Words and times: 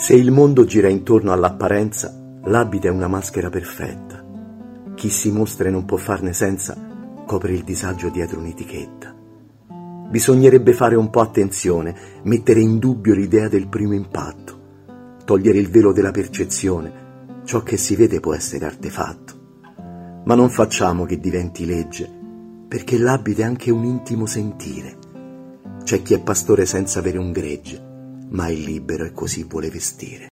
Se 0.00 0.14
il 0.14 0.30
mondo 0.30 0.64
gira 0.64 0.86
intorno 0.88 1.32
all'apparenza, 1.32 2.16
l'abito 2.44 2.86
è 2.86 2.90
una 2.90 3.08
maschera 3.08 3.50
perfetta. 3.50 4.24
Chi 4.94 5.10
si 5.10 5.32
mostra 5.32 5.66
e 5.66 5.72
non 5.72 5.86
può 5.86 5.96
farne 5.96 6.32
senza 6.32 6.76
copre 7.26 7.52
il 7.52 7.64
disagio 7.64 8.08
dietro 8.08 8.38
un'etichetta. 8.38 9.12
Bisognerebbe 10.08 10.72
fare 10.72 10.94
un 10.94 11.10
po' 11.10 11.20
attenzione, 11.20 11.96
mettere 12.22 12.60
in 12.60 12.78
dubbio 12.78 13.12
l'idea 13.12 13.48
del 13.48 13.66
primo 13.66 13.92
impatto, 13.92 14.60
togliere 15.24 15.58
il 15.58 15.68
velo 15.68 15.92
della 15.92 16.12
percezione. 16.12 17.40
Ciò 17.44 17.64
che 17.64 17.76
si 17.76 17.96
vede 17.96 18.20
può 18.20 18.34
essere 18.34 18.66
artefatto. 18.66 19.32
Ma 20.24 20.36
non 20.36 20.48
facciamo 20.48 21.06
che 21.06 21.18
diventi 21.18 21.66
legge, 21.66 22.08
perché 22.68 22.98
l'abito 22.98 23.40
è 23.40 23.44
anche 23.44 23.72
un 23.72 23.82
intimo 23.82 24.26
sentire. 24.26 24.96
C'è 25.82 26.02
chi 26.02 26.14
è 26.14 26.20
pastore 26.20 26.66
senza 26.66 27.00
avere 27.00 27.18
un 27.18 27.32
gregge, 27.32 27.87
ma 28.30 28.46
è 28.48 28.52
libero 28.52 29.04
e 29.04 29.12
così 29.12 29.44
vuole 29.44 29.70
vestire. 29.70 30.26